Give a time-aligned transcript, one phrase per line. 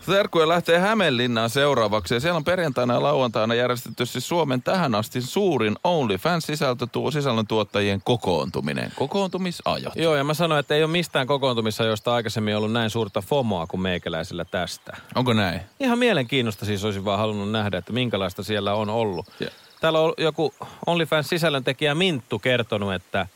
[0.00, 5.22] Serkkuja lähtee Hämeenlinnaan seuraavaksi ja siellä on perjantaina ja lauantaina järjestetty siis Suomen tähän asti
[5.22, 8.92] suurin OnlyFans-sisältö tuo sisällöntuottajien kokoontuminen.
[8.96, 9.96] Kokoontumisajot.
[9.96, 13.66] Joo, ja mä sanoin, että ei ole mistään kokoontumissa, josta aikaisemmin ollut näin suurta FOMOa
[13.66, 14.96] kuin meikäläisellä tästä.
[15.14, 15.60] Onko näin?
[15.80, 19.26] Ihan mielenkiinnosta siis olisin vaan halunnut nähdä, että minkälaista siellä on ollut.
[19.40, 20.54] Ja- Täällä on joku
[20.86, 23.26] OnlyFans-sisällöntekijä Minttu kertonut, että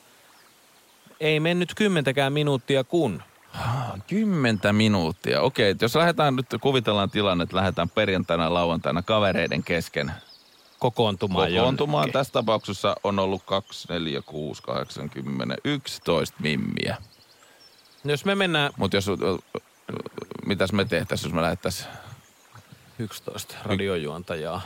[1.20, 3.22] ei mennyt kymmentäkään minuuttia kun.
[4.03, 5.41] Kymmentä minuuttia.
[5.41, 10.12] Okei, että jos lähdetään nyt, kuvitellaan tilanne, että lähdetään perjantaina ja lauantaina kavereiden kesken
[10.79, 12.01] Kokoontumaan, kokoontumaan.
[12.03, 12.12] jonnekin.
[12.12, 16.97] Tässä tapauksessa on ollut 2, 4, 6, 8, 10, 11 mimmiä.
[18.05, 19.06] Jos me mennään Mutta jos,
[20.47, 21.89] mitäs me tehtäisiin, jos me lähdettäisiin
[22.98, 24.62] 11 radiojuontajaa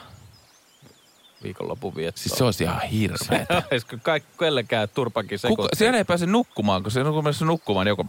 [1.42, 2.22] viikonlopun viettoon.
[2.22, 3.62] Siis se olisi ihan hirveetä.
[3.72, 5.78] Olisiko kaikki kellekään turpankin sekoittaa?
[5.78, 8.06] siellä ei pääse nukkumaan, kun se on mennessä nukkumaan, niin joku...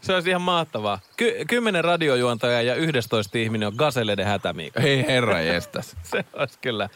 [0.01, 0.99] Se olisi ihan mahtavaa.
[1.17, 4.81] Ky- kymmenen radiojuontajaa ja 11 ihminen on Gaseleiden hätämiikka.
[4.81, 5.97] Ei herra jestas.
[6.11, 6.89] Se olisi kyllä.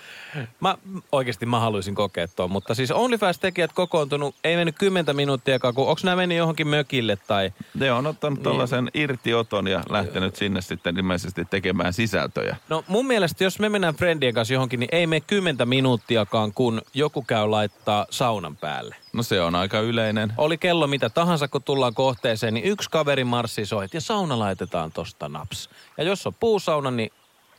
[0.61, 0.79] Mä,
[1.13, 6.01] oikeasti mä haluaisin kokea tuon, mutta siis OnlyFans-tekijät kokoontunut, ei mennyt kymmentä minuuttiakaan, kun onko
[6.05, 7.53] nämä mennyt johonkin mökille tai...
[7.75, 12.57] Ne on ottanut tällaisen irtioton ja lähtenyt sinne sitten ilmeisesti tekemään sisältöjä.
[12.69, 16.83] No mun mielestä, jos me mennään friendien kanssa johonkin, niin ei mene kymmentä minuuttiakaan, kun
[16.95, 18.97] joku käy laittaa saunan päälle.
[19.13, 20.33] No se on aika yleinen.
[20.37, 24.93] Oli kello mitä tahansa, kun tullaan kohteeseen, niin yksi kaveri marssi soit ja sauna laitetaan
[24.93, 25.71] tosta naps.
[25.99, 27.13] Ja jos on puusauna, niin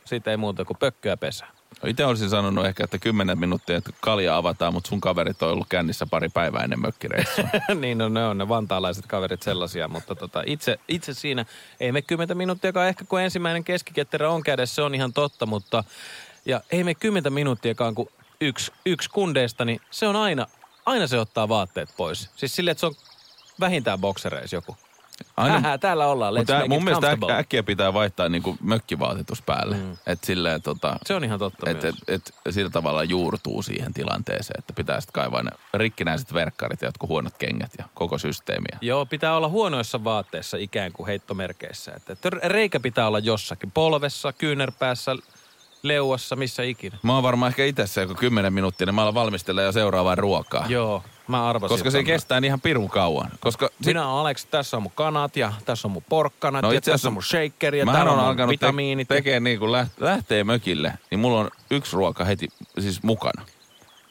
[0.04, 1.54] siitä ei muuta kuin pökköä pesää.
[1.86, 5.68] Itse olisin sanonut ehkä, että kymmenen minuuttia, että kalja avataan, mutta sun kaverit on ollut
[5.68, 7.44] kännissä pari päivää ennen mökkireissua.
[7.80, 11.44] niin on, ne on ne vantaalaiset kaverit sellaisia, mutta tota, itse, itse siinä
[11.80, 15.84] ei me kymmentä minuuttiakaan, ehkä kun ensimmäinen keskiketterä on kädessä, se on ihan totta, mutta
[16.46, 18.08] ja ei me kymmentä minuuttiakaan, kun
[18.40, 20.46] yksi, yksi kundeista, niin se on aina,
[20.86, 22.30] aina se ottaa vaatteet pois.
[22.36, 22.94] Siis silleen, että se on
[23.60, 24.76] vähintään boksereis joku.
[25.36, 29.42] Aina- Hähä, täällä ollaan, let's Mutta make mun mielestä äk- äkkiä pitää vaihtaa niinku mökkivaatetus
[29.42, 29.76] päälle.
[29.76, 29.92] Mm.
[30.06, 30.96] Että silleen tota...
[31.06, 31.94] Se on ihan totta et, myös.
[32.08, 36.88] et, et, sillä tavalla juurtuu siihen tilanteeseen, että pitää sitten kaivaa ne rikkinäiset verkkarit ja
[36.88, 38.78] jotkut huonot kengät ja koko systeemiä.
[38.80, 41.92] Joo, pitää olla huonoissa vaatteissa ikään kuin heittomerkeissä.
[41.96, 43.70] Että, että reikä pitää olla jossakin.
[43.70, 45.16] Polvessa, kyynärpäässä,
[45.82, 46.98] leuassa, missä ikinä.
[47.02, 50.14] Mä oon varmaan ehkä itse se, kun 10 minuuttia, niin mä alan valmistella jo seuraavaa
[50.14, 50.66] ruokaa.
[50.68, 51.74] Joo, mä arvasin.
[51.74, 53.30] Koska se kestää ihan pirun kauan.
[53.40, 56.72] Koska sit, Minä olen Alex, tässä on mun kanat ja tässä on mun porkkanat No
[56.72, 59.10] ja tässä on mun shaker ja täällä on alkanut te- vitamiinit.
[59.10, 62.48] ja- tekemään niin, kun läht- lähtee mökille, niin mulla on yksi ruoka heti
[62.78, 63.42] siis mukana.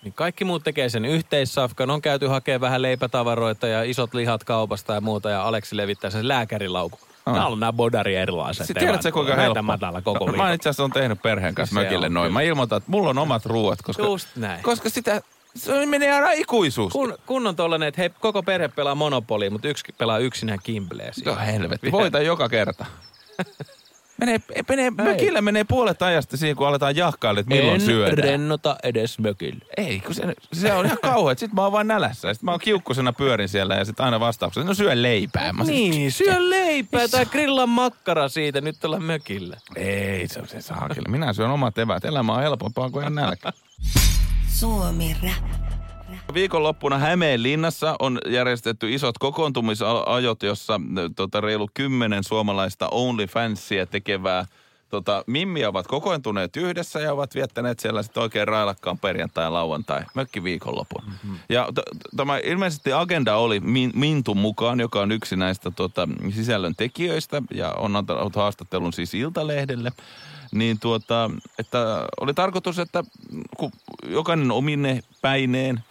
[0.04, 1.90] Niin kaikki muut tekee sen yhteissafkan.
[1.90, 6.28] On käyty hakemaan vähän leipätavaroita ja isot lihat kaupasta ja muuta ja Aleksi levittää sen
[6.28, 7.00] lääkärilaukun.
[7.26, 7.34] Ah.
[7.34, 8.68] Nämä on nämä bodari erilaiset.
[8.68, 9.62] Sitten tiedätkö kuinka helppo?
[9.62, 10.54] matala koko Mä viikon.
[10.54, 12.24] itse asiassa on tehnyt perheen kanssa Se mökille on noin.
[12.30, 12.34] kyllä.
[12.34, 14.64] Mä ilmoitan, että mulla on omat ruuat, koska, Just näin.
[14.64, 15.22] koska sitä,
[15.56, 16.94] se menee aina ikuisuus.
[16.94, 21.12] Kun, kun on tollanen, että hei, koko perhe pelaa Monopolia, mutta yksi pelaa yksinään Kimbleä
[21.26, 21.92] Joo, helvetti.
[21.92, 22.86] Voita joka kerta.
[24.18, 28.18] Menee, menee, mökillä menee puolet ajasta siihen, kun aletaan jahkailla, että milloin en syödään.
[28.18, 29.66] rennota edes mökillä.
[29.78, 31.38] Ei, kun se, se on ihan kauhean.
[31.38, 32.34] Sitten mä oon vaan nälässä.
[32.34, 35.54] Sitten mä oon kiukkusena pyörin siellä ja sitten aina vastauksena, no syö leipää.
[35.54, 39.58] Mä Niin, syö leipää tai grillaa makkara siitä, nyt ollaan mökillä.
[39.76, 41.06] Ei, se on se saakeli.
[41.08, 42.06] Minä syön omat evät.
[42.06, 43.52] Elämä on helpompaa kuin ihan nälkä.
[44.60, 45.64] Suomi Rap.
[46.34, 50.82] Viikonloppuna Hämeenlinnassa on järjestetty isot kokoontumisajot, jossa
[51.16, 54.46] tota, reilu kymmenen suomalaista OnlyFansia tekevää
[54.90, 60.04] tota, mimmiä ovat kokoontuneet yhdessä ja ovat viettäneet siellä sitten oikein railakkaan perjantai ja lauantai
[60.14, 61.04] mökkiviikonlopun.
[61.06, 61.40] Mm-hmm.
[61.50, 66.08] Ja t- t- tämä ilmeisesti agenda oli Min- Mintun mukaan, joka on yksi näistä tota,
[66.36, 69.92] sisällön tekijöistä ja on antanut haastattelun siis Iltalehdelle
[70.54, 71.30] niin tuota,
[71.60, 73.04] että oli tarkoitus, että
[73.58, 73.72] kun
[74.08, 75.84] jokainen omine päineen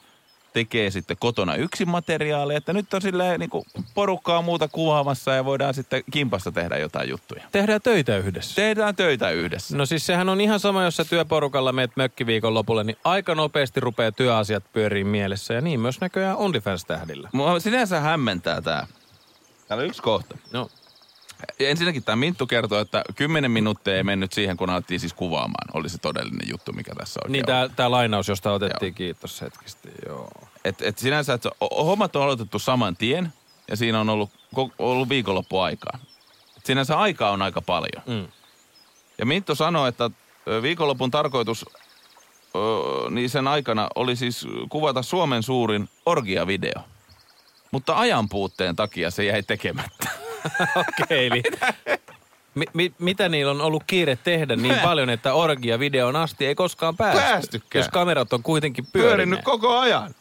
[0.53, 3.65] tekee sitten kotona yksin materiaalia, että nyt on silleen niin kuin
[3.95, 7.43] porukkaa muuta kuvaamassa ja voidaan sitten kimpassa tehdä jotain juttuja.
[7.53, 8.55] Tehdään töitä yhdessä.
[8.55, 9.77] Tehdään töitä yhdessä.
[9.77, 13.81] No siis sehän on ihan sama, jos sä työporukalla meet mökkiviikon lopulle, niin aika nopeasti
[13.81, 15.55] rupeaa työasiat pyöriin mielessä.
[15.55, 17.29] Ja niin myös näköjään OnlyFans-tähdillä.
[17.33, 18.87] Mua sinänsä hämmentää tämä.
[19.69, 20.39] Täällä on yksi kohta.
[20.53, 20.69] No,
[21.61, 25.69] Ensinnäkin tämä Minttu kertoo, että 10 minuuttia ei mennyt siihen, kun alettiin siis kuvaamaan.
[25.75, 27.47] Oli se todellinen juttu, mikä tässä oikein niin on.
[27.47, 28.97] tää, tää lainaus, josta otettiin, Joo.
[28.97, 30.31] kiitos hetkisti, joo.
[30.65, 33.33] Et, et sinänsä, että hommat on aloitettu saman tien.
[33.71, 34.31] ja siinä on ollut,
[34.79, 35.99] ollut viikonloppu aikaa.
[36.65, 38.03] Sinänsä aikaa on aika paljon.
[38.07, 38.27] Mm.
[39.19, 40.11] Ja Minttu sanoi, että
[40.63, 41.65] viikonlopun tarkoitus
[42.57, 46.83] ö, niin sen aikana oli siis kuvata Suomen suurin orgia-video.
[47.71, 50.09] Mutta ajan puutteen takia se jäi tekemättä.
[51.03, 51.43] Okei, eli
[52.55, 56.55] mi, mi, mitä niillä on ollut kiire tehdä niin paljon, että orgia videon asti ei
[56.55, 57.21] koskaan päästy?
[57.23, 57.81] Päästykään.
[57.81, 59.45] Jos kamerat on kuitenkin Pyörinyt pyörinyt.
[59.45, 60.15] koko ajan.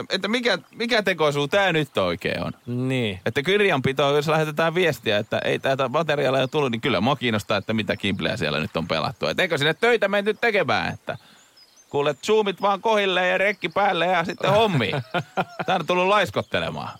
[0.00, 2.52] Että- Että mikä, mikä tekoisuus tämä nyt oikein on?
[2.88, 3.20] Niin.
[3.26, 7.56] Että kirjanpito, jos lähetetään viestiä, että ei tätä materiaalia ole tullut, niin kyllä mua kiinnostaa,
[7.58, 9.26] että mitä kimpleä siellä nyt on pelattu.
[9.26, 11.18] Että eikö sinne töitä menty tekemään, että
[11.88, 14.90] kuule, zoomit vaan kohille ja rekki päälle ja sitten hommi.
[15.66, 16.98] Tää on tullut laiskottelemaan.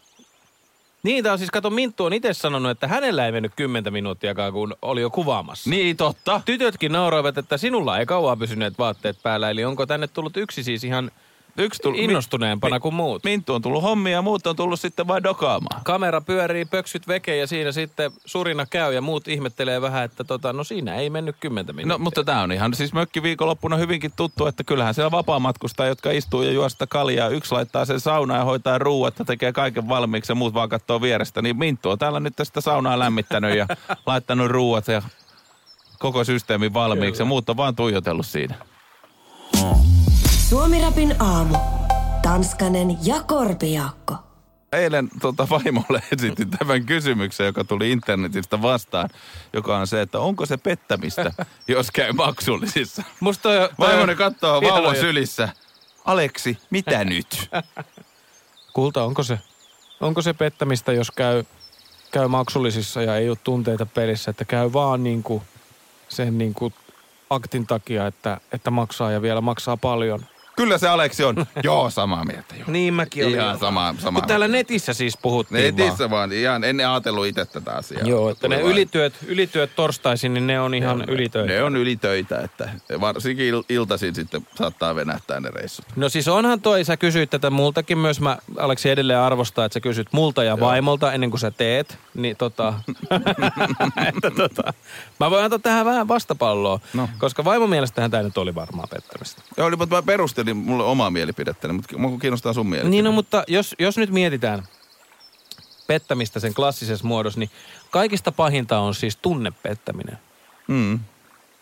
[1.07, 4.53] Niin, tää on siis, kato, Minttu on itse sanonut, että hänellä ei mennyt kymmentä minuuttiakaan,
[4.53, 5.71] kun oli jo kuvaamassa.
[5.71, 6.41] Niin, totta.
[6.45, 10.85] Tytötkin nauroivat, että sinulla ei kauan pysyneet vaatteet päällä, eli onko tänne tullut yksi siis
[10.85, 11.11] ihan
[11.59, 13.25] Yksi tullut, innostuneempana kuin muut?
[13.25, 15.81] Minttu on tullut hommia ja muut on tullut sitten vain dokaamaan.
[15.85, 20.53] Kamera pyörii, pöksyt veke ja siinä sitten surina käy ja muut ihmettelee vähän, että tota,
[20.53, 21.99] no siinä ei mennyt kymmentä minuuttia.
[21.99, 26.11] No, mutta tämä on ihan siis mökki viikonloppuna hyvinkin tuttu, että kyllähän siellä vapaamatkustajia, jotka
[26.11, 27.29] istuu ja juo sitä kaljaa.
[27.29, 31.01] Yksi laittaa sen saunaan ja hoitaa ruuat ja tekee kaiken valmiiksi ja muut vaan katsoo
[31.01, 31.43] vierestä.
[31.43, 33.67] Niin Minttu on täällä nyt sitä saunaa lämmittänyt ja
[34.07, 35.03] laittanut ruuat ja
[35.99, 38.55] koko systeemi valmiiksi ja muut on vaan tuijotellut siinä.
[40.49, 41.59] Suomirapin aamu.
[42.23, 44.15] Tanskanen ja Korpiakko.
[44.73, 49.11] Eilen tota, vaimolle esitin tämän kysymyksen, joka tuli internetistä vastaan,
[49.53, 51.33] joka on se, että onko se pettämistä,
[51.69, 53.03] jos käy maksullisissa.
[53.21, 55.01] Musta toi, toi Vaimoni katsoo juttu.
[55.01, 55.49] sylissä.
[56.05, 57.51] Aleksi, mitä nyt?
[58.73, 59.39] Kulta, onko se,
[60.01, 61.45] onko se pettämistä, jos käy,
[62.11, 65.43] käy maksullisissa ja ei ole tunteita pelissä, että käy vaan niin kuin
[66.09, 66.75] sen niin kuin
[67.31, 70.27] aktin takia, että, että maksaa ja vielä maksaa paljon.
[70.57, 71.37] Kyllä se Aleksi on.
[71.65, 72.55] Joo, samaa mieltä.
[72.57, 72.65] Joo.
[72.67, 73.35] Niin mäkin olin.
[73.37, 74.11] Ihan sama, sama.
[74.11, 75.77] Mutta täällä netissä siis puhuttiin vaan.
[75.87, 76.33] Netissä vaan.
[76.33, 78.03] Ihan en ajatellut itse tätä asiaa.
[78.05, 81.53] Joo, että ne vaan- ylityöt, ylityöt torstaisin, niin ne on ihan ylitöitä.
[81.53, 82.69] Ne on ylitöitä, että
[83.01, 85.85] varsinkin il- iltaisin sitten saattaa venähtää ne reissut.
[85.97, 89.81] No siis onhan toi, sä kysyit tätä multakin myös, mä Aleksi edelleen arvostaa, että sä
[89.81, 92.75] kysyt multa ja vaimolta ennen kuin sä teet, niin tota,
[94.09, 94.73] että tota,
[95.21, 97.09] mä voin antaa tähän vähän vastapalloa, No.
[97.19, 99.43] koska vaimon mielestähän tämä nyt oli varmaan pettämistä.
[99.57, 102.91] Joo, niin, mutta mä perustelin mulle omaa mielipidettäni, mutta mua kiinnostaa sun mielipide.
[102.91, 104.63] Niin no, mutta jos, jos nyt mietitään
[105.87, 107.51] pettämistä sen klassisessa muodossa, niin
[107.91, 110.19] kaikista pahinta on siis tunnepettäminen.
[110.69, 111.01] Mm.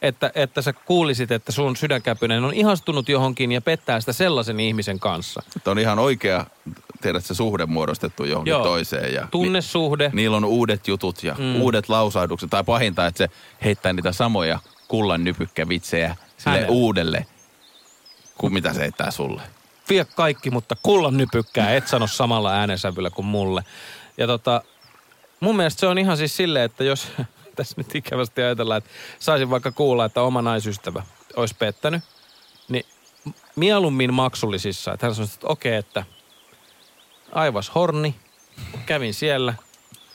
[0.02, 4.98] Että, että sä kuulisit, että sun sydänkäpynen on ihastunut johonkin ja pettää sitä sellaisen ihmisen
[5.00, 5.42] kanssa.
[5.56, 6.46] Että on ihan oikea,
[7.00, 8.62] tiedät se suhde muodostettu johonkin Joo.
[8.64, 9.14] toiseen.
[9.14, 10.08] Ja Tunnesuhde.
[10.08, 11.44] Ni, niillä on uudet jutut ja Mm.
[11.44, 11.60] mm.
[11.62, 12.50] uudet lausahdukset.
[12.50, 13.28] Tai pahinta, että se
[13.64, 14.58] heittää niitä samoja
[14.88, 16.68] kullan nypykkävitsejä sille Hänelle.
[16.68, 17.26] uudelle,
[18.38, 19.42] kuin mitä se heittää sulle.
[19.88, 23.64] vie kaikki, mutta kullan nypykkää, et sano samalla äänensävyllä kuin mulle.
[24.18, 24.62] Ja tota,
[25.40, 27.08] mun mielestä se on ihan siis silleen, että jos
[27.56, 31.02] tässä nyt ikävästi ajatellaan, että saisin vaikka kuulla, että oma naisystävä
[31.36, 32.02] olisi pettänyt,
[32.68, 32.86] niin
[33.56, 36.04] mieluummin maksullisissa, että hän sanoo, että okei, että
[37.32, 38.14] aivas horni,
[38.86, 39.54] kävin siellä,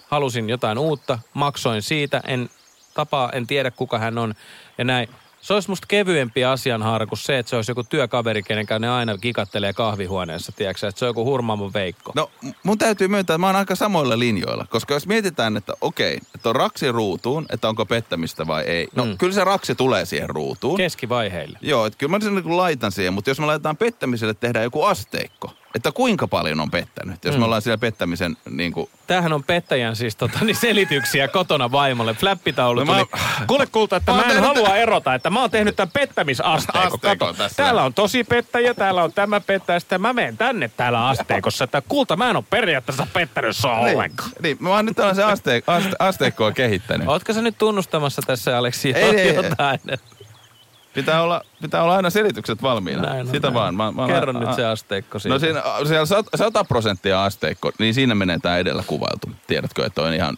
[0.07, 2.49] halusin jotain uutta, maksoin siitä, en
[2.93, 4.33] tapaa, en tiedä kuka hän on
[4.77, 5.09] ja näin.
[5.41, 9.17] Se olisi musta kevyempi asianhaara kuin se, että se olisi joku työkaveri, kenen ne aina
[9.17, 12.11] kikattelee kahvihuoneessa, tiedätkö, että se on joku hurmaamon veikko.
[12.15, 12.31] No
[12.63, 14.65] mun täytyy myöntää, että mä oon aika samoilla linjoilla.
[14.69, 18.87] Koska jos mietitään, että okei, että on raksi ruutuun, että onko pettämistä vai ei.
[18.95, 19.11] No Mm.
[19.11, 19.17] mm.
[19.17, 20.77] kyllä se raksi tulee siihen ruutuun.
[20.77, 21.57] Keskivaiheille.
[21.61, 24.83] Joo, että kyllä mä sen niin laitan siihen, mutta jos me laitetaan pettämiselle, tehdään joku
[24.83, 25.53] asteikko.
[25.75, 27.39] Että kuinka paljon on pettänyt, jos Mm.
[27.39, 32.13] me ollaan siellä pettämisen niin kuin, Tämähän on pettäjän siis tota, niin selityksiä kotona vaimolle.
[32.13, 32.97] Flappitaulu No tuli.
[33.11, 35.91] mä- Kuule kulta, että Mä mä en tehnyt- halua erota, että mä oon tehnyt tämän
[35.93, 36.93] pettämisasteikon.
[36.93, 37.63] Asteikon Kato, tässä.
[37.63, 41.63] täällä on tosi pettäjä, täällä on tämä pettäjä, sitten mä menen tänne täällä asteikossa.
[41.63, 44.29] Että kulta, mä en ole periaatteessa pettänyt sua ollenkaan.
[44.43, 47.07] niin, mä oon nyt tällaisen aste, aste, asteikkoa kehittänyt.
[47.07, 49.35] Ootko sä nyt tunnustamassa tässä, Aleksi, Ei, ei, ei.
[49.35, 49.79] jotain?
[50.93, 53.01] Pitää olla, pitää olla aina selitykset valmiina.
[53.01, 53.53] Näin on, Sitä näin.
[53.53, 53.75] vaan.
[53.75, 55.35] Mä, mä, Kerro mä, nyt se asteikko siitä.
[55.35, 59.31] No siinä, siellä sat- 100 prosenttia asteikko, niin siinä menee tämä edellä kuvailtu.
[59.47, 60.37] Tiedätkö, että on ihan...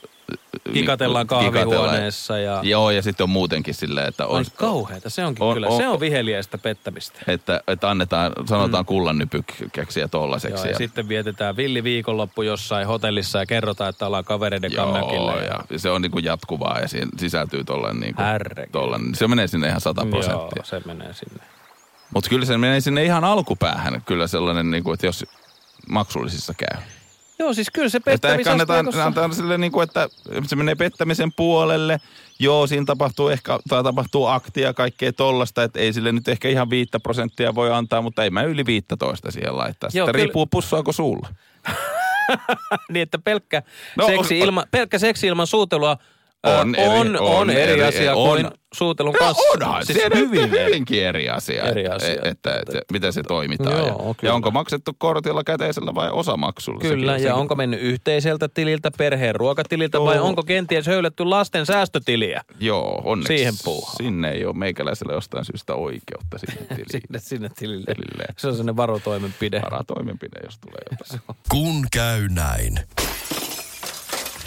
[0.74, 2.60] Kikatellaan niin, kahvihuoneessa ja...
[2.64, 5.68] Joo, ja sitten on muutenkin silleen, että Ai on, kauheeta, se onkin on- kyllä.
[5.68, 7.20] on- se on viheliäistä pettämistä.
[7.28, 8.88] että, että annetaan, sanotaan mm.
[8.88, 10.68] kullannypykkäksi ja tollaseksi.
[10.68, 14.72] Joo, ja sitten vietetään villi viikonloppu jossain hotellissa ja kerrotaan, että ollaan kavereiden.
[14.72, 19.16] Joo, ja se on niin kuin jatkuvaa ja siihen sisältyy tollainen niin kuin.
[19.16, 20.64] Se menee sinne ihan 100 Joo, prosenttia.
[20.64, 21.44] se menee sinne.
[22.14, 24.02] Mutta kyllä se menee sinne ihan alkupäähän.
[24.06, 25.26] Kyllä sellainen, niin kuin, että jos
[25.90, 26.82] maksullisissa käy.
[27.42, 30.10] Joo, siis kyllä se Että ehkä annetaan, annetaan sille niin kuin, että
[30.48, 31.98] se menee pettämisen puolelle.
[32.40, 36.50] Joo, siinä tapahtuu ehkä, tai tapahtuu aktia ja kaikkea tollasta, että ei sille nyt ehkä
[36.50, 39.88] ihan viittä prosenttia voi antaa, mutta ei mä yli 15 siihen laittaa.
[39.94, 41.30] Joo, Sitten kyllä- riippuu pussuako sulla.
[42.92, 43.64] niin, että pelkkä,
[43.98, 45.98] No, seksi, ilma, pelkkä seksi ilman suutelua
[46.44, 48.30] On eri- on, on, on eri, eri- asia on.
[48.42, 49.44] kuin suutelun No kanssa.
[49.54, 50.66] onhan, siis se hyvin eri.
[50.66, 52.14] hyvinkin eri asia, Eri että- asia.
[52.14, 53.78] Että, että, että miten se toimitaan.
[53.78, 54.16] Joo, ja, kyllä.
[54.32, 56.80] ja onko maksettu kortilla, käteisellä vai osamaksulla?
[56.80, 60.28] Kyllä, Sekin- ja sekin- onko mennyt yhteiseltä tililtä, perheen ruokatililtä vai Joo.
[60.28, 62.42] onko kenties höylätty lasten säästötiliä?
[62.60, 63.96] Joo, onneksi Siihen puuhaan.
[63.98, 66.86] sinne ei ole meikäläisellä jostain syystä oikeutta sinne tiliin.
[66.92, 67.86] Sinne, sinne tilille.
[67.96, 68.26] Tilille.
[68.38, 69.62] Se on sellainen varotoimenpide.
[69.62, 71.38] Varatoimenpide, jos tulee jotain.
[71.52, 72.80] Kun käy näin.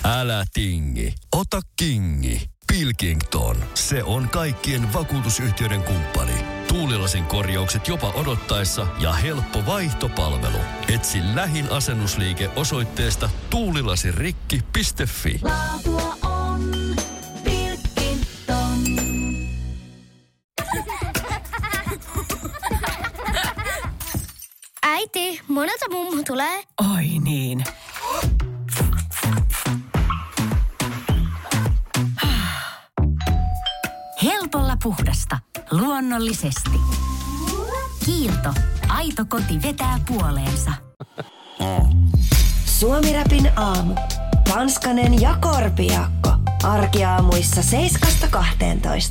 [0.06, 2.50] Älä tingi, ota kingi.
[2.66, 6.32] Pilkington, se on kaikkien vakuutusyhtiöiden kumppani.
[6.68, 10.58] Tuulilasin korjaukset jopa odottaessa ja helppo vaihtopalvelu.
[10.94, 15.40] Etsi lähin asennusliike osoitteesta tuulilasirikki.fi.
[15.42, 16.72] Laatua on
[17.44, 18.84] Pilkington.
[24.82, 26.62] Äiti, monelta mummu tulee?
[26.94, 27.64] Oi niin.
[34.84, 35.38] Puhdasta.
[35.70, 36.70] Luonnollisesti.
[38.04, 38.54] Kiilto.
[38.88, 40.70] Aito koti vetää puoleensa.
[42.64, 43.94] Suomirapin aamu.
[44.48, 46.30] Tanskanen ja Korpiakko.
[46.62, 47.60] Arkiaamuissa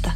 [0.05, 0.11] 7.12.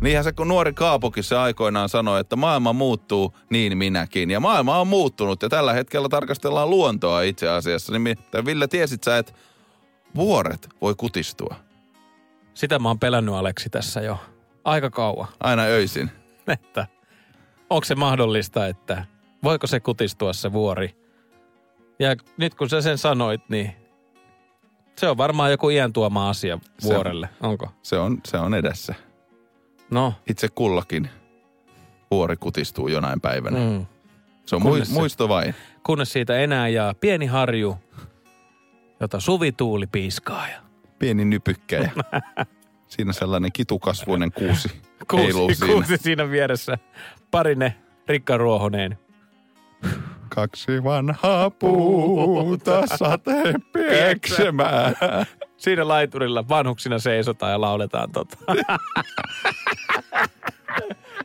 [0.00, 4.30] Niinhän se kun nuori Kaapokin se aikoinaan sanoi, että maailma muuttuu, niin minäkin.
[4.30, 7.92] Ja maailma on muuttunut ja tällä hetkellä tarkastellaan luontoa itse asiassa.
[7.92, 9.32] Nimittäin Ville, tiesit sä, että
[10.14, 11.56] vuoret voi kutistua
[12.54, 14.18] Sitä mä oon pelännyt Aleksi tässä jo
[14.64, 15.28] aika kauan.
[15.40, 16.10] aina öisin.
[16.48, 16.86] Että
[17.70, 19.04] onko se mahdollista, että
[19.42, 20.96] voiko se kutistua se vuori?
[21.98, 23.72] Ja nyt kun sä sen sanoit, niin
[24.98, 27.28] se on varmaan joku iän tuoma asia Se- vuorelle.
[27.40, 27.68] Onko?
[27.82, 28.94] Se on, se on edessä.
[29.90, 30.14] No.
[30.30, 31.08] Itse kullakin
[32.10, 33.58] vuori kutistuu jonain päivänä.
[33.58, 33.86] Mm.
[34.46, 35.54] Se on Kunnes mui, se- muisto vain.
[35.82, 37.78] Kunnes siitä enää jää pieni harju,
[39.00, 40.48] jota suvituuli piiskaa.
[40.48, 40.60] Ja
[40.98, 41.90] Pieni nypykkä ja
[42.92, 44.68] siinä sellainen kitukasvuinen kuusi,
[45.16, 45.72] heiluu kuusi, siinä.
[45.72, 46.78] kuusi siinä vieressä.
[47.30, 47.74] Parine
[48.08, 48.98] Rikka Ruohonen.
[50.28, 54.94] Kaksi vanhaa puuta sateen pieksemään.
[55.56, 58.36] Siinä laiturilla vanhuksina seisotaan ja lauletaan tota.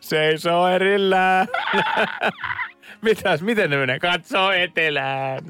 [0.01, 1.47] Seisoo erillään.
[3.01, 3.99] Mitäs, miten ne menee?
[3.99, 5.43] Katsoo etelään.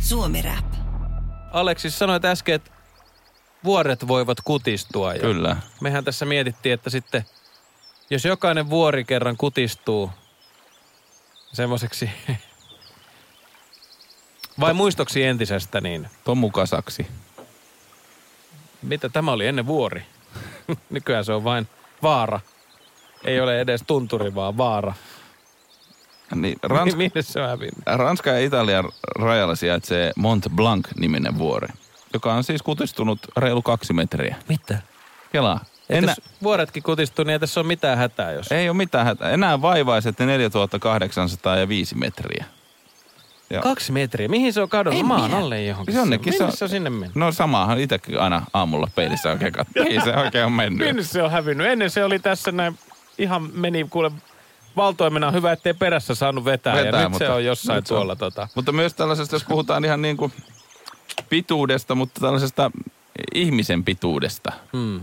[0.00, 0.64] Suomirap.
[1.52, 2.70] Aleksis sanoit äsken, että
[3.64, 5.14] vuoret voivat kutistua.
[5.14, 5.56] Ja Kyllä.
[5.80, 7.24] Mehän tässä mietittiin, että sitten
[8.10, 10.10] jos jokainen vuori kerran kutistuu
[11.52, 12.10] semmoiseksi
[14.60, 17.06] vai muistoksi entisestä, niin Tomu Kasaksi.
[18.82, 20.02] mitä tämä oli ennen vuori?
[20.90, 21.68] Nykyään se on vain
[22.02, 22.40] vaara.
[23.24, 24.94] Ei ole edes tunturi, vaan vaara.
[26.34, 26.78] Niin, Rans...
[26.78, 27.40] Ranska, Minne se?
[27.86, 28.84] Ranska ja Italian
[29.18, 31.68] rajalla sijaitsee Mont Blanc-niminen vuori,
[32.12, 34.36] joka on siis kutistunut reilu kaksi metriä.
[34.48, 34.78] Mitä?
[35.32, 35.60] Kelaa.
[35.90, 38.52] Enää, jos vuoretkin kutistuu, niin ei tässä ole mitään hätää, jos...
[38.52, 39.30] ei ole mitään hätää.
[39.30, 42.44] Enää vaivaiset ne 4805 metriä.
[43.50, 43.62] Joo.
[43.62, 44.28] Kaksi metriä.
[44.28, 45.06] Mihin se on kadonnut?
[45.06, 45.94] Maan alle johonkin.
[45.94, 47.14] Jonnekin Minne se se on- on sinne mennyt?
[47.14, 49.84] No samahan itsekin aina aamulla peilissä oikein katsoo.
[49.84, 50.86] Mihin se oikein on mennyt?
[50.86, 51.66] Minne se on hävinnyt?
[51.66, 52.78] Ennen se oli tässä näin,
[53.18, 54.10] ihan meni kuule
[54.76, 55.30] valtoimena.
[55.30, 56.74] Hyvä, ettei perässä saanut vetää.
[56.76, 57.98] Vetää, ja nyt mutta- se on jossain se on.
[57.98, 58.48] tuolla tota.
[58.54, 60.32] Mutta myös tällaisesta, jos puhutaan ihan niin kuin
[61.30, 62.70] pituudesta, mutta tällaisesta
[63.34, 65.00] ihmisen pituudesta, Hmm.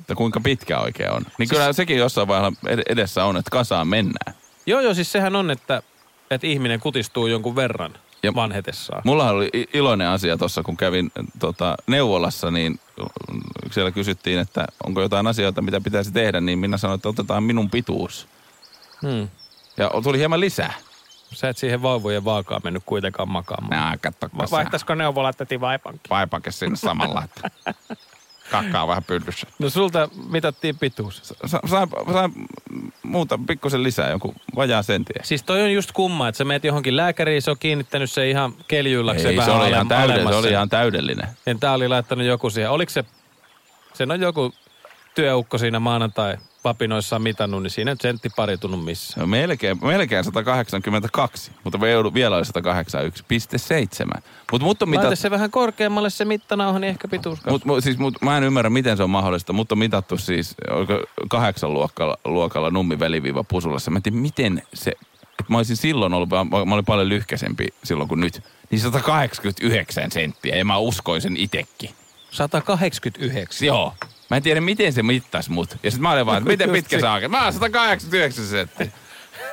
[0.00, 1.22] että kuinka pitkä oikein on.
[1.38, 4.34] Niin kyllä sekin jossain vaiheessa ed- edessä on, että kasaan mennään.
[4.66, 5.82] Joo, joo, siis sehän on, että,
[6.30, 9.02] että ihminen kutistuu jonkun verran Ja- vanhetessaan.
[9.04, 12.80] Mulla oli iloinen asia tuossa, kun kävin tota, neuvolassa, niin
[13.70, 17.70] siellä kysyttiin, että onko jotain asioita, mitä pitäisi tehdä, niin minä sanoin, että otetaan minun
[17.70, 18.28] pituus.
[19.02, 19.28] Hmm.
[19.76, 20.72] Ja tuli hieman lisää.
[21.32, 23.70] Sä et siihen vauvojen vaakaan mennyt kuitenkaan makaamaan.
[23.70, 26.00] Nää, katso, Va- Vaihtaisiko neuvola täti vaipankin?
[26.10, 27.50] Vaipake sinne samalla, että
[28.50, 29.46] kakkaa vähän pyllyssä.
[29.58, 31.20] No sulta mitattiin pituus.
[31.46, 32.32] Sa- Sain, sain
[33.02, 35.20] muuta pikkusen lisää, joku vajaa senttiä.
[35.22, 38.54] Siis toi on just kumma, että sä meet johonkin lääkäriin, se on kiinnittänyt se ihan
[38.68, 41.28] keljuillakseen Ei, se vähän oli, ihan täydellinen, se oli ihan täydellinen.
[41.46, 42.70] Ja tää oli laittanut joku siihen.
[42.70, 43.04] Oliko se,
[43.94, 44.52] sen on joku
[45.14, 49.20] työukko siinä maanantai papinoissaan mitannut, niin siinä nyt sentti pari tunnu missään.
[49.20, 52.44] No melkein, melkein 182, mutta vielä oli
[54.16, 54.22] 181,7.
[54.52, 55.02] Mutta mut on Mitä?
[55.02, 58.44] mitat, se vähän korkeammalle se mittanauha, niin ehkä pituus mut, mut, siis, mut, mä en
[58.44, 60.54] ymmärrä, miten se on mahdollista, mutta on mitattu siis
[61.28, 63.90] kahdeksan luokalla, luokalla nummi väliviiva pusulassa.
[63.90, 64.92] Mä en tiedä, miten se,
[65.48, 70.56] mä olisin silloin ollut, mä, mä olin paljon lyhkäisempi silloin kuin nyt, niin 189 senttiä
[70.56, 71.90] ja mä uskoin sen itekin.
[72.30, 73.66] 189.
[73.66, 73.94] Joo.
[74.30, 75.70] Mä en tiedä, miten se mittasi mut.
[75.82, 77.28] Ja sitten mä olin vaan, että miten pitkä on.
[77.28, 78.88] Mä oon 189 senttiä.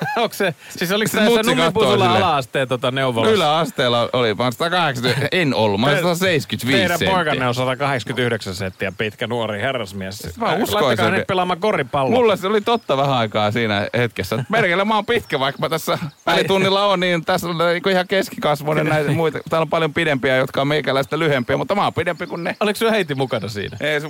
[0.24, 2.12] Onko se, siis oliko Se tässä Nummipusulla silleen.
[2.24, 3.36] ala-asteen tota neuvolassa?
[3.36, 7.16] Yläasteella oli, oon 180, en ollut, mä oon 175 Teidän senttiä.
[7.16, 10.38] poikanne on 189 senttiä pitkä nuori herrasmies.
[10.38, 12.16] Mä uskoisin, Laittakaa nyt pelaamaan koripalloa.
[12.20, 14.46] Mulla se oli totta vähän aikaa siinä hetkessä.
[14.50, 18.86] Merkellä mä oon pitkä, vaikka mä tässä välitunnilla on, niin tässä on niinku ihan keskikasvoinen
[18.86, 19.40] näitä muita.
[19.50, 22.56] Täällä on paljon pidempiä, jotka on meikäläistä lyhempiä, mutta mä oon pidempi kuin ne.
[22.60, 23.78] Oliko sun heiti mukana siinä?
[23.80, 24.08] Ei, se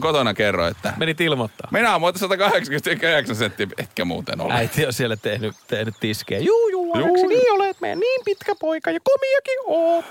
[0.00, 1.68] kotona kerro, että Menit ilmoittaa.
[1.72, 4.54] minä oon muuten 189 senttiä, etkä muuten ole.
[4.54, 6.40] Äiti on siellä tehnyt, tehnyt tiskejä.
[6.40, 10.04] Juu, juu, Aleksi, niin olet meidän niin pitkä poika ja komiakin oot.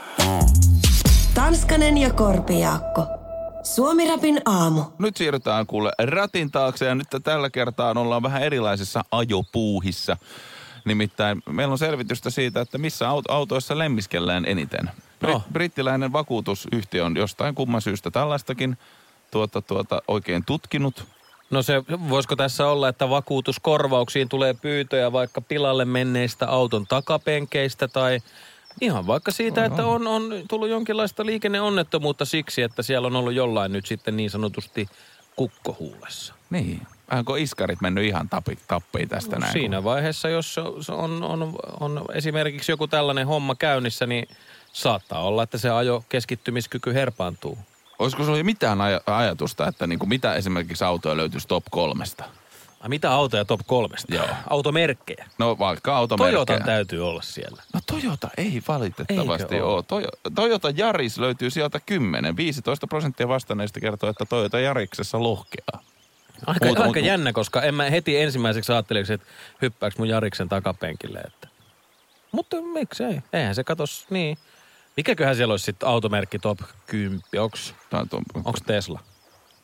[1.33, 3.07] Tanskanen ja Korpijaakko.
[3.63, 4.81] Suomirapin aamu.
[4.99, 10.17] Nyt siirrytään kuule ratin taakse ja nyt tällä kertaa ollaan vähän erilaisissa ajopuuhissa.
[10.85, 14.89] Nimittäin meillä on selvitystä siitä, että missä aut- autoissa lemmiskellään eniten.
[15.25, 15.41] Brit- No.
[15.53, 18.77] Brittiläinen vakuutusyhtiö on jostain kumman syystä tällaistakin
[19.31, 21.05] tuota, tuota, oikein tutkinut.
[21.49, 28.19] No se, voisiko tässä olla, että vakuutuskorvauksiin tulee pyytöjä vaikka pilalle menneistä auton takapenkeistä tai
[28.81, 33.71] ihan vaikka siitä, että on, on tullut jonkinlaista liikenneonnettomuutta siksi, että siellä on ollut jollain
[33.71, 34.89] nyt sitten niin sanotusti
[35.35, 36.33] kukkohuulessa.
[36.49, 36.81] Niin.
[37.11, 39.53] Onko iskarit mennyt ihan tapi, tappiin tästä näin?
[39.53, 40.59] Siinä vaiheessa, jos
[40.89, 44.27] on, on, on esimerkiksi joku tällainen homma käynnissä, niin
[44.73, 47.57] saattaa olla, että se ajo keskittymiskyky herpaantuu.
[47.99, 52.23] Olisiko sulla mitään aj- ajatusta, että niinku mitä esimerkiksi autoja löytyisi top kolmesta?
[52.79, 54.15] Ai mitä autoja top kolmesta?
[54.15, 54.25] Joo.
[54.49, 55.25] Automerkkejä.
[55.37, 56.45] No vaikka automerkkejä.
[56.45, 57.63] Toyotan täytyy olla siellä.
[57.73, 59.73] No Toyota ei valitettavasti Eikö ole.
[59.73, 59.81] oo?
[59.81, 62.37] Toyo, Toyota Yaris löytyy sieltä 10.
[62.37, 65.83] 15 prosenttia vastanneista kertoo, että Toyota Yariksessa lohkeaa.
[66.47, 69.27] Aika, Muut- aika muut- jännä, koska en mä heti ensimmäiseksi ajattelin, että
[69.61, 71.19] hyppääks mun Jariksen takapenkille.
[71.19, 71.47] Että.
[72.31, 73.21] Mutta miksei?
[73.33, 74.37] Eihän se katos niin.
[74.97, 77.21] Mikäköhän siellä olisi sitten automerkki top 10?
[77.39, 78.99] Onks, Tää on tuo- onks Tesla?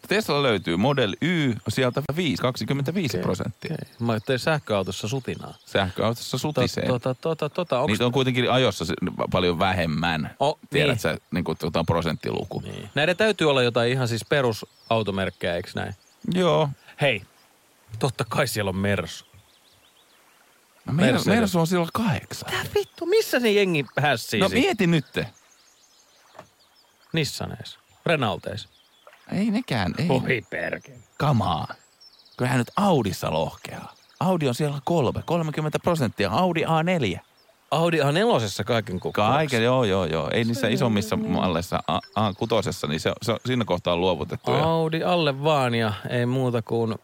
[0.07, 3.73] Tesla löytyy Model Y sieltä 5, 25 prosenttia.
[3.73, 3.95] Okei.
[3.99, 5.53] Mä ajattelin sähköautossa sutinaa.
[5.65, 6.85] Sähköautossa sutisee.
[6.87, 7.91] Tota, tota, tota, onks...
[7.91, 8.85] Niitä on kuitenkin ajossa
[9.31, 10.35] paljon vähemmän.
[10.39, 10.99] O, Tiedät niin.
[10.99, 12.59] sä, niin kuin tuota prosenttiluku.
[12.59, 12.89] Niin.
[12.95, 15.93] Näiden täytyy olla jotain ihan siis perusautomerkkejä, eikö näin?
[16.33, 16.69] Joo.
[17.01, 17.21] Hei,
[17.99, 19.25] totta kai siellä on Mersu.
[20.85, 22.51] No meidän, on silloin kahdeksan.
[22.51, 25.05] Tää vittu, missä se jengi hässii No mieti nyt.
[27.13, 28.69] Nissaneissa, Renaulteissa.
[29.31, 30.05] Ei nekään, ei.
[30.09, 30.97] Ohi perkele.
[31.17, 31.67] Kamaa.
[32.37, 33.95] Kyllähän nyt Audissa lohkeaa.
[34.19, 36.29] Audi on siellä kolme, 30 prosenttia.
[36.29, 37.19] Audi A4.
[37.71, 39.33] Audi A4 kaiken kukkuraksi.
[39.33, 40.29] Kaiken, joo, joo, joo.
[40.33, 44.51] Ei niissä isommissa malleissa A, A6, niin se, se, siinä kohtaa on luovutettu.
[44.51, 46.95] Audi alle vaan ja ei muuta kuin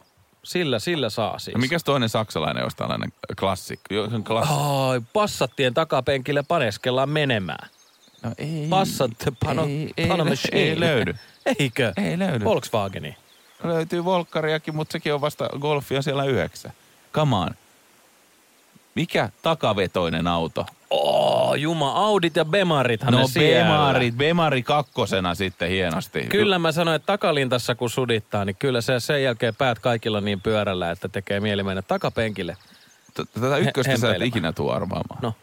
[0.47, 1.53] sillä, sillä saa siis.
[1.53, 3.93] Ja mikäs toinen saksalainen olisi tällainen klassikko?
[3.93, 7.69] Jo- se on klassi- Ai, passattien takapenkille paneskellaan menemään.
[8.23, 8.67] No ei.
[8.69, 9.11] Passat,
[9.45, 11.15] pano, ei, ei, pano ei, ei löydy.
[11.59, 11.93] Eikö?
[11.97, 12.45] Ei löydy.
[12.45, 13.17] Volkswageni.
[13.63, 16.73] Löytyy Volkkariakin, mutta sekin on vasta Golfia siellä yhdeksän.
[17.13, 17.49] Come on.
[18.95, 20.65] Mikä takavetoinen auto?
[20.89, 21.06] Oh,
[21.57, 23.63] juma, Audit ja Bemarithan No ne siellä.
[23.71, 26.21] Bemari, Bemari kakkosena sitten hienosti.
[26.21, 30.41] Kyllä mä sanoin, että takalintassa kun sudittaa, niin kyllä se sen jälkeen päät kaikilla niin
[30.41, 32.57] pyörällä, että tekee mieli mennä takapenkille.
[33.33, 35.19] Tätä ykköstä sä et ikinä tuu arvaamaan.
[35.21, 35.33] No.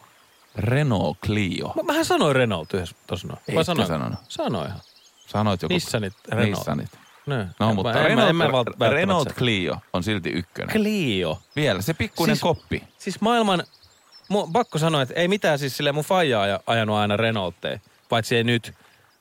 [0.57, 1.72] Renault Clio.
[1.77, 3.40] Mä, mähän sanoin Renault yhdessä tuossa noin.
[3.48, 3.88] Etkö sanoin?
[3.88, 4.18] sanonut?
[4.29, 4.81] Sanoinhan.
[5.27, 5.74] Sanoit joku...
[5.74, 6.59] Nissanit, Renault.
[6.59, 6.90] Nissanit.
[7.27, 7.46] Ne.
[7.61, 10.72] No, En mutta en Renault, en välttämättä Renault se- Clio on silti ykkönen.
[10.77, 11.38] Clio.
[11.57, 12.83] Vielä se pikkuinen Siis- koppi.
[12.98, 13.62] Siis maailman,
[14.28, 18.37] mu, pakko sanoa, että ei mitään siis silleen mun faija aja, ajanut aina Renaultteja, paitsi
[18.37, 18.74] ei nyt.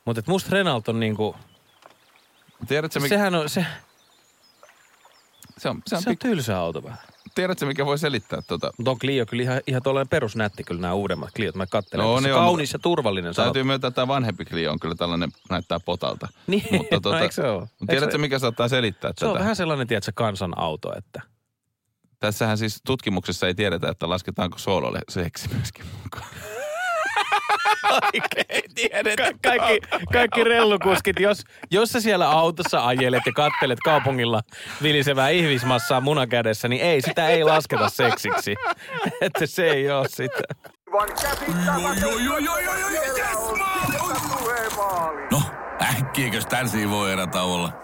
[0.05, 1.35] Mutta et musta Renault on niinku,
[2.67, 3.65] Tiedätkö, mikä, sehän on, se,
[5.57, 6.97] se on, se on, se on pik- tylsä auto vähän.
[7.35, 8.71] tiedätkö, mikä voi selittää tota?
[8.77, 11.55] Mutta on Clio kyllä ihan, ihan tuollainen perusnätti kyllä nämä uudemmat Cliot.
[11.55, 13.67] Mä katselen, No, se on- kaunis ja turvallinen se Täytyy auto.
[13.67, 16.27] myöntää, että tämä vanhempi Clio on kyllä tällainen, näyttää potalta.
[16.47, 16.79] Niin, no
[17.21, 19.39] eikö se mutta Eikö Tiedätkö, se- mikä saattaa selittää Se on tätä?
[19.39, 21.21] vähän sellainen, tiedätkö, kansan auto, että...
[22.23, 26.29] Tässähän siis tutkimuksessa ei tiedetä, että lasketaanko soololle seksi myöskin mukaan.
[28.13, 29.23] Oikein tiedetä.
[29.23, 34.41] Ka- kaikki, kaikki rellukuskit, jos, jos sä siellä autossa ajelet ja kattelet kaupungilla
[34.81, 38.55] vilisevää ihmismassaa munakädessä, niin ei, sitä ei lasketa seksiksi.
[39.21, 40.43] Että se ei ole sitä.
[45.31, 45.41] No,
[45.81, 47.83] äkkiäkös tän voi erätauolla?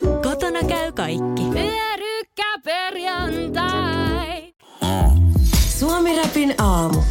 [0.61, 1.43] Kotona käy kaikki.
[1.53, 2.59] Pyörykkä!
[2.63, 4.53] perjantai.
[5.79, 7.01] Suomirapin aamu.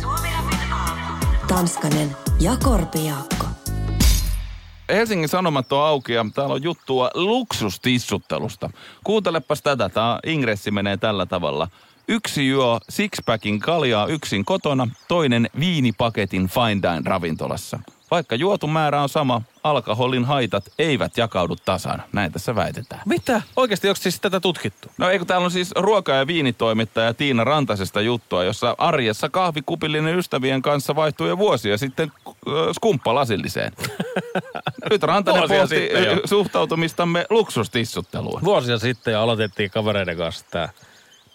[1.48, 3.46] Tanskanen ja Korpijaakko.
[4.88, 8.70] Helsingin Sanomat on auki ja täällä on juttua luksustissuttelusta.
[9.04, 11.68] Kuuntelepas tätä, tämä ingressi menee tällä tavalla.
[12.08, 17.80] Yksi juo sixpackin kaljaa yksin kotona, toinen viinipaketin fine dine ravintolassa.
[18.10, 22.02] Vaikka juotu määrä on sama, alkoholin haitat eivät jakaudu tasan.
[22.12, 23.02] Näin tässä väitetään.
[23.06, 23.42] Mitä?
[23.56, 24.88] Oikeasti onko siis tätä tutkittu?
[24.98, 30.62] No eikö täällä on siis ruoka- ja viinitoimittaja Tiina Rantasesta juttua, jossa arjessa kahvikupillinen ystävien
[30.62, 32.12] kanssa vaihtuu jo vuosia sitten
[32.72, 33.72] skumppalasilliseen.
[34.90, 35.90] Nyt Rantanen pohti
[36.24, 38.44] suhtautumistamme luksustissutteluun.
[38.44, 40.68] Vuosia sitten jo aloitettiin kavereiden kanssa tää.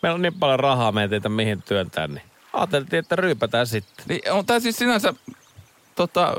[0.02, 2.22] Meillä on niin paljon rahaa, me ei teitä mihin työntää, niin
[2.54, 4.06] ajateltiin, että ryypätään sitten.
[4.08, 5.14] Niin on tämä siis sinänsä,
[5.96, 6.34] tota,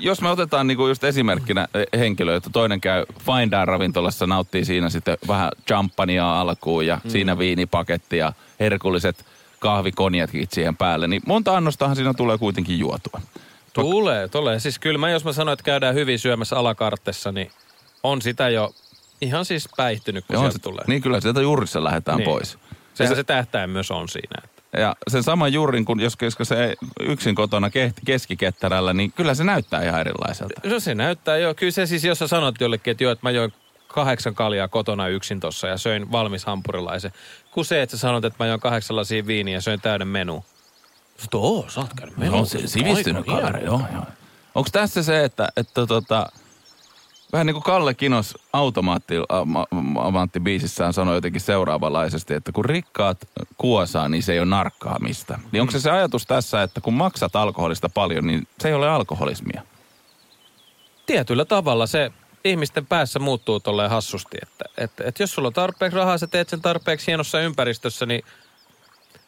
[0.00, 4.90] jos me otetaan niinku just esimerkkinä eh, henkilö, että toinen käy Fine ravintolassa, nauttii siinä
[4.90, 7.10] sitten vähän champagnea alkuun ja mm.
[7.10, 9.24] siinä viinipaketti ja herkulliset
[9.58, 13.20] kahvikonjatkit siihen päälle, niin monta annostahan siinä tulee kuitenkin juotua.
[13.72, 14.60] Tulee, tulee.
[14.60, 17.50] Siis kyllä mä, jos mä sanoin, että käydään hyvin syömässä alakartessa, niin
[18.02, 18.74] on sitä jo
[19.20, 20.84] ihan siis päihtynyt, kun on se- tulee.
[20.86, 22.24] Niin kyllä, sieltä juurissa lähdetään Niin.
[22.30, 22.58] pois.
[22.94, 24.42] Sehän Ja se tähtäin myös on siinä.
[24.78, 29.44] Ja sen saman juurin, kun jos koska se yksin kotona ke- keskiketterällä, niin kyllä se
[29.44, 30.60] näyttää ihan erilaiselta.
[30.64, 31.54] No se näyttää jo.
[31.54, 33.52] Kyllä se siis, jos sä sanot jollekin, että joo, että mä join
[33.88, 37.12] kahdeksan kaljaa kotona yksin tossa ja söin valmis hampurilaisen.
[37.50, 40.44] Kuin se, että sä sanot, että mä join kahdeksan lasia viiniä ja söin täyden menu.
[41.18, 42.36] Sitten, oo, sä oot käynyt menu.
[42.36, 44.04] No, se sivistynyt kaveri, joo, joo.
[44.54, 46.26] Onko tässä se, että, että tota,
[47.34, 49.14] vähän niin kuin Kalle Kinos automaatti,
[50.00, 53.18] amaatti biisissään sanoi jotenkin seuraavanlaisesti, että kun rikkaat
[53.58, 55.38] kuosaa, niin se ei ole narkkaamista.
[55.52, 58.88] Niin onko se se ajatus tässä, että kun maksat alkoholista paljon, niin se ei ole
[58.88, 59.62] alkoholismia?
[61.06, 62.12] Tietyllä tavalla se
[62.44, 66.48] ihmisten päässä muuttuu tolleen hassusti, että, että, että jos sulla on tarpeeksi rahaa, sä teet
[66.48, 68.22] sen tarpeeksi hienossa ympäristössä, niin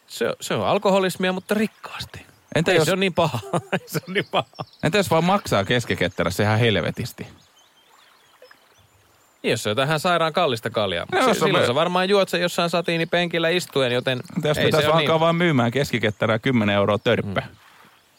[0.06, 2.26] se, se on alkoholismia, mutta rikkaasti.
[2.54, 3.38] Entä Ei jos, se on niin paha.
[3.86, 4.48] Se on niin paha.
[4.82, 7.26] entä jos vaan maksaa keskiketterässä ihan helvetisti?
[9.46, 11.06] Niin, Jos se on jotain sairaan kallista kaljaa.
[11.12, 14.20] No, on silloin me- sä varmaan juot sen jossain satiinipenkillä istuen, joten
[14.56, 17.42] ei pitäisi alkaa niin, vaan myymään keskiketterää 10 euroa törppä?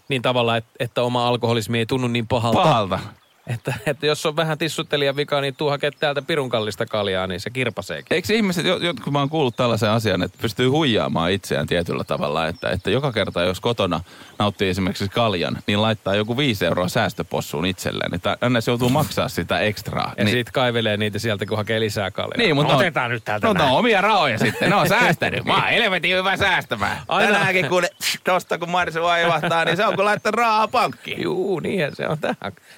[0.09, 2.59] niin tavalla, että, että oma alkoholismi ei tunnu niin pahalta.
[2.59, 2.99] Pahalta.
[3.47, 7.39] Että, että jos on vähän tissuttelijan vika, niin tuu hakea täältä pirun kallista kaljaa, niin
[7.39, 8.15] se kirpaseekin.
[8.15, 12.47] Eikö ihmiset, jo- jotkut mä oon kuullut tällaisen asian, että pystyy huijaamaan itseään tietyllä tavalla,
[12.47, 13.99] että, että joka kerta jos kotona
[14.39, 19.29] nauttii esimerkiksi kaljan, niin laittaa joku viisi euroa säästöpossuun itselleen, että aina se joutuu maksaa
[19.29, 20.13] sitä ekstraa.
[20.17, 22.38] Ja niin, sit kaivelee niitä sieltä, kun hakee lisää kaljaa.
[22.38, 23.69] niin, mutta no, ne on- otetaan nyt täältä No, näin.
[23.69, 25.45] no omia rahoja sitten, ne on säästänyt.
[25.45, 26.97] Mä oon helvetin hyvä säästämään.
[27.07, 27.83] Aina- Tänäänkin kun
[28.23, 31.23] tosta kun Marsu vaivahtaa, niin se on kun laittaa rahaa pankkiin.
[31.23, 32.17] Juu, niinhän se on.
[32.19, 32.36] Tämä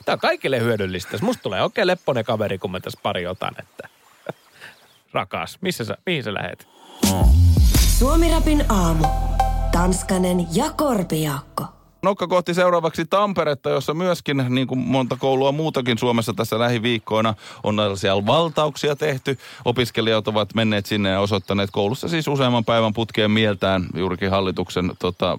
[0.07, 1.17] on kaikille hyödyllistä.
[1.21, 3.89] Musta tulee oikein lepponen kaveri, kun mä tässä pari otan, että
[5.13, 6.67] rakas, missä sä, mihin sä lähet?
[7.99, 9.05] Suomirapin aamu.
[9.71, 11.78] Tanskanen ja Korpijaakko.
[12.01, 17.33] Nokka kohti seuraavaksi Tamperetta, jossa myöskin, niin kuin monta koulua muutakin Suomessa tässä lähiviikkoina,
[17.63, 19.37] on tällaisia valtauksia tehty.
[19.65, 25.37] Opiskelijat ovat menneet sinne ja osoittaneet koulussa siis useamman päivän putkeen mieltään juurikin hallituksen tota,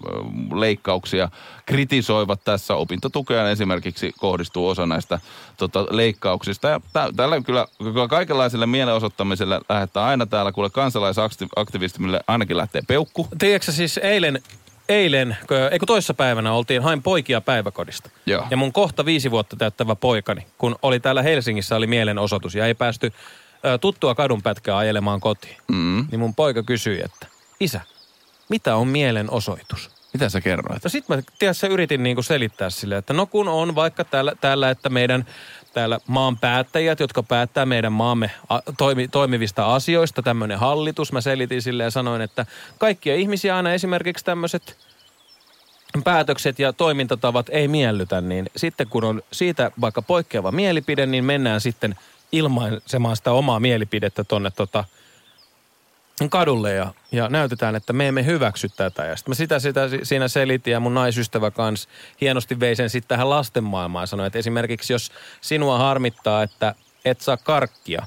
[0.54, 1.28] leikkauksia.
[1.66, 5.20] Kritisoivat tässä opintotukea esimerkiksi kohdistuu osa näistä
[5.56, 6.68] tota, leikkauksista.
[6.68, 7.66] Ja tä- tällä kyllä
[8.08, 13.28] kaikenlaiselle mielenosoittamiselle lähdetään aina täällä, kuule kansalaisaktivistimille ainakin lähtee peukku.
[13.38, 14.42] Tiedätkö siis eilen,
[14.90, 15.36] eilen,
[15.70, 18.10] eikö toissa päivänä oltiin, hain poikia päiväkodista.
[18.26, 18.46] Joo.
[18.50, 22.74] Ja mun kohta viisi vuotta täyttävä poikani, kun oli täällä Helsingissä, oli mielenosoitus ja ei
[22.74, 23.12] päästy
[23.64, 25.56] ö, tuttua kadunpätkää ajelemaan kotiin.
[25.68, 26.06] Mm.
[26.10, 27.26] Niin mun poika kysyi, että
[27.60, 27.80] isä,
[28.48, 29.90] mitä on mielenosoitus?
[30.12, 30.84] Mitä sä kerroit?
[30.84, 34.70] No sit mä tiedätkö, yritin niinku selittää sille, että no kun on vaikka täällä, täällä
[34.70, 35.26] että meidän
[35.72, 38.30] täällä maan päättäjät, jotka päättää meidän maamme
[38.78, 41.12] toimi, toimivista asioista, tämmöinen hallitus.
[41.12, 42.46] Mä selitin sille ja sanoin, että
[42.78, 44.76] kaikkia ihmisiä aina esimerkiksi tämmöiset
[46.04, 51.60] päätökset ja toimintatavat ei miellytä, niin sitten kun on siitä vaikka poikkeava mielipide, niin mennään
[51.60, 51.94] sitten
[52.32, 54.84] ilmaisemaan sitä omaa mielipidettä tonne tota,
[56.30, 59.04] kadulle ja, ja näytetään, että me emme hyväksy tätä.
[59.04, 61.88] Ja sitten mä sitä, sitä si- siinä selitin ja mun naisystävä kanssa
[62.20, 67.20] hienosti vei sen sitten tähän lasten maailmaan sanoi, että esimerkiksi jos sinua harmittaa, että et
[67.20, 68.02] saa karkkia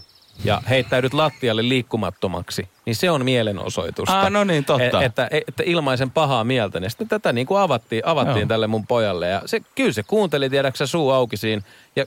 [0.45, 4.21] ja heittäydyt lattialle liikkumattomaksi, niin se on mielenosoitusta.
[4.21, 5.01] Ah, no niin, totta.
[5.01, 6.79] E- että, että ilmaisen pahaa mieltä.
[6.79, 8.47] Ja sitten tätä niin kuin avattiin, avattiin Joo.
[8.47, 11.61] tälle mun pojalle ja se, kyllä se kuunteli, tiedäksä, suu auki siinä.
[11.95, 12.05] Ja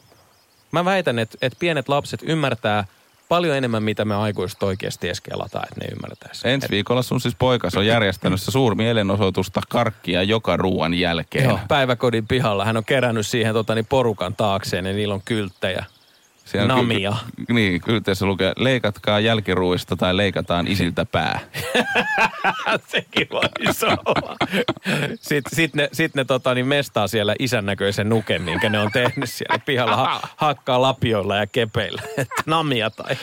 [0.72, 2.84] mä väitän, että, että pienet lapset ymmärtää
[3.28, 6.48] paljon enemmän, mitä me aikuiset oikeasti edes kelataan, että ne ymmärtäisi.
[6.48, 11.44] Ensi viikolla sun siis poikas on järjestänyt se suuri mielenosoitusta karkkia joka ruoan jälkeen.
[11.44, 12.64] Joo, päiväkodin pihalla.
[12.64, 15.84] Hän on kerännyt siihen tota, niin porukan taakseen ja niillä on kylttejä.
[16.46, 17.16] Siellä Namia.
[17.46, 21.40] Ky- niin, kylteessä lukee, leikatkaa jälkiruista tai leikataan isiltä pää.
[22.88, 24.36] Sekin voisi olla.
[25.20, 28.92] Sitten sit ne, sit ne tota, niin mestaa siellä isän näköisen nuken, minkä ne on
[28.92, 29.96] tehnyt siellä pihalla.
[29.96, 32.02] Ha, hakkaa lapioilla ja kepeillä.
[32.46, 33.16] Namia tai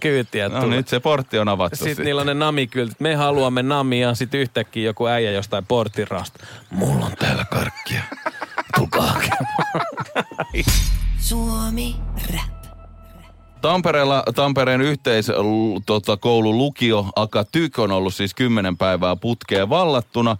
[0.00, 0.76] kyytiä No tulee.
[0.76, 1.84] nyt se portti on avattu.
[1.84, 3.00] Sitten niillä on ne namikyltit.
[3.00, 4.14] Me haluamme namia.
[4.14, 6.46] Sitten yhtäkkiä joku äijä jostain porttirasta.
[6.70, 8.02] Mulla on täällä karkkia.
[8.76, 9.46] Tulkaa hakemaan.
[11.18, 11.96] Suomi
[12.32, 12.55] Rap.
[13.62, 15.26] Tampereella Tampereen yhteis
[15.86, 20.36] tota, koulu lukio Akatyk on ollut siis kymmenen päivää putkeen vallattuna.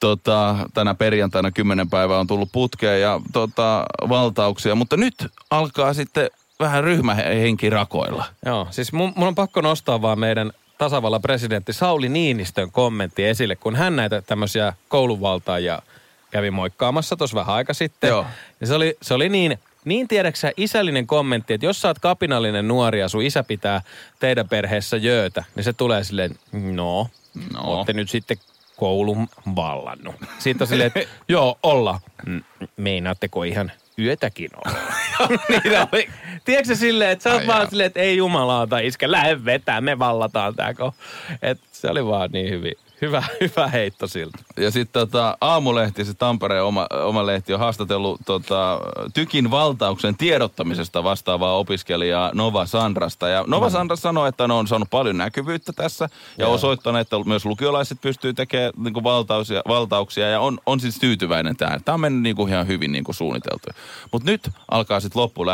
[0.00, 5.14] Tota, tänä perjantaina kymmenen päivää on tullut putkeen ja tota, valtauksia, mutta nyt
[5.50, 8.24] alkaa sitten vähän ryhmähenki rakoilla.
[8.46, 13.56] Joo, siis mun, mun on pakko nostaa vaan meidän tasavallan presidentti Sauli Niinistön kommentti esille,
[13.56, 15.82] kun hän näitä tämmöisiä kouluvaltaajia
[16.30, 18.08] kävi moikkaamassa tuossa vähän aika sitten.
[18.08, 18.26] Joo.
[18.60, 22.68] Ja se oli, se oli niin, niin tiedäksä isällinen kommentti, että jos sä oot kapinallinen
[22.68, 23.82] nuori ja sun isä pitää
[24.18, 27.08] teidän perheessä jöötä, niin se tulee silleen, no,
[27.52, 27.60] no.
[27.64, 28.36] ootte nyt sitten
[28.76, 30.14] koulun vallannut.
[30.38, 32.00] Sitten on silleen, että joo, olla.
[32.26, 32.42] "Mm,
[32.76, 34.78] Meinaatteko ihan yötäkin olla?
[35.48, 36.08] niin oli.
[36.44, 39.98] Tiedätkö silleen, että sä oot Ai vaan silleen, että ei jumalauta iskä, lähde vetää, me
[39.98, 40.72] vallataan tää.
[40.72, 40.92] ko-"
[41.42, 44.38] Et se oli vaan niin hyvin, hyvä, hyvä heitto siltä.
[44.56, 48.80] Ja sitten tota, Aamulehti, se Tampereen oma, oma lehti, on haastatellut tota,
[49.14, 53.28] Tykin valtauksen tiedottamisesta vastaavaa opiskelijaa Nova Sandrasta.
[53.28, 56.54] Ja Nova Sandra sanoi, että ne on saanut paljon näkyvyyttä tässä ja Joo.
[56.54, 61.84] osoittanut, että myös lukiolaiset pystyy tekemään niin valtauksia, valtauksia ja on, on siis tyytyväinen tähän.
[61.84, 63.68] Tämä on mennyt niin kuin ihan hyvin niin kuin suunniteltu.
[64.12, 65.46] Mutta nyt alkaa sitten loppu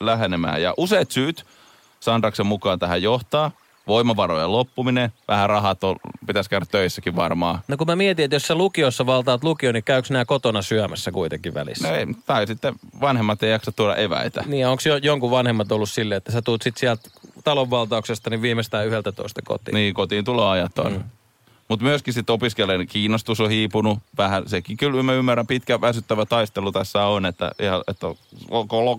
[0.00, 1.44] lähenemään ja useat syyt
[2.00, 3.50] Sandraksen mukaan tähän johtaa.
[3.88, 5.96] Voimavarojen loppuminen, vähän rahat on,
[6.26, 7.58] pitäisi käydä töissäkin varmaan.
[7.68, 11.10] No kun mä mietin, että jos sä lukiossa valtaat lukio, niin käykö nämä kotona syömässä
[11.10, 11.88] kuitenkin välissä?
[11.88, 14.44] No ei, tai sitten vanhemmat ei jaksa tuoda eväitä.
[14.46, 17.10] Niin, onko jo, jonkun vanhemmat ollut silleen, että sä tuut sit sieltä
[17.44, 19.74] talonvaltauksesta niin viimeistään yhdeltä toista kotiin?
[19.74, 20.92] Niin, kotiin tuloajat on.
[20.92, 21.04] Mm.
[21.68, 24.48] Mutta myöskin sitten opiskelijoiden kiinnostus on hiipunut vähän.
[24.48, 28.06] Sekin kyllä mä ymmärrän, pitkä väsyttävä taistelu tässä on, että, ihan, että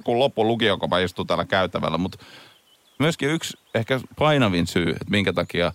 [0.04, 1.98] kun loppu lukio, kun mä istun täällä käytävällä.
[1.98, 2.18] Mutta
[3.00, 5.72] myöskin yksi ehkä painavin syy, että minkä takia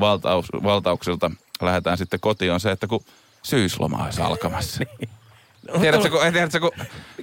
[0.00, 1.30] valtaus, valtauksilta
[1.62, 3.04] lähdetään sitten kotiin, on se, että kun
[3.42, 4.84] syysloma olisi alkamassa.
[5.80, 6.70] Tiedätkö, kun, tiedätkö, kun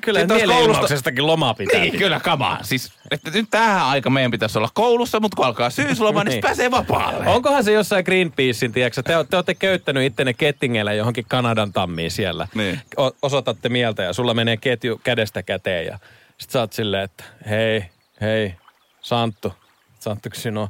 [0.01, 1.79] Kyllä koulusta- lomaa pitää.
[1.81, 2.59] Niin, kyllä, kamaa.
[2.63, 6.41] Siis, että nyt tähän aika meidän pitäisi olla koulussa, mutta kun alkaa syysloma, niin Niin.
[6.41, 7.27] pääsee vapaalle.
[7.27, 9.03] Onkohan se jossain Greenpeacein, tiedätkö?
[9.03, 12.47] Te, te olette köyttänyt ittenne kettingeillä johonkin Kanadan tammiin siellä.
[12.55, 12.79] Niin.
[12.99, 15.99] O, osoitatte mieltä ja sulla menee ketju kädestä käteen ja
[16.38, 17.86] sit sä oot silleen, että hei,
[18.21, 18.55] hei,
[19.03, 19.53] Santtu.
[19.99, 20.69] Santtu sinä on.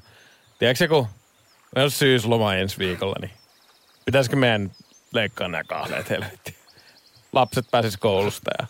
[0.60, 1.08] Tiedätkö kun
[1.76, 3.32] meillä on syysloma ensi viikolla, niin
[4.06, 4.72] pitäisikö meidän
[5.14, 6.56] leikkaa nämä kahleet helvettiin?
[7.34, 8.68] Lapset pääsis koulusta ja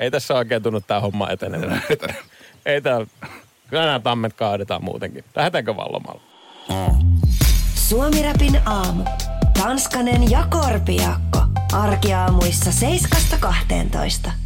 [0.00, 1.82] ei tässä oikein tunnu tää homma etenevän.
[2.66, 3.06] ei täällä,
[3.68, 5.24] kyllä nämä tammet kaadetaan muutenkin.
[5.36, 6.20] Lähdetäänkö vaan lomalle?
[7.74, 9.04] Suomi Rapin aamu.
[9.60, 11.38] Tanskanen ja Korpiakko.
[11.72, 12.70] Arkiaamuissa
[14.26, 14.45] 7.12.